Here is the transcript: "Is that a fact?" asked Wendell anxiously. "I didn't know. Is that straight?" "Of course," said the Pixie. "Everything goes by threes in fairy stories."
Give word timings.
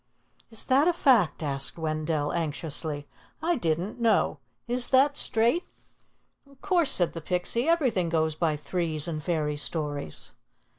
"Is 0.49 0.63
that 0.65 0.87
a 0.87 0.93
fact?" 0.93 1.43
asked 1.43 1.77
Wendell 1.77 2.33
anxiously. 2.33 3.07
"I 3.39 3.55
didn't 3.55 3.99
know. 4.01 4.39
Is 4.67 4.89
that 4.89 5.15
straight?" 5.15 5.63
"Of 6.49 6.59
course," 6.59 6.89
said 6.91 7.13
the 7.13 7.21
Pixie. 7.21 7.69
"Everything 7.69 8.09
goes 8.09 8.33
by 8.33 8.57
threes 8.57 9.07
in 9.07 9.19
fairy 9.19 9.57
stories." 9.57 10.31